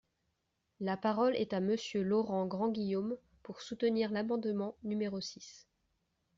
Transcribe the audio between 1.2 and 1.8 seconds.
est à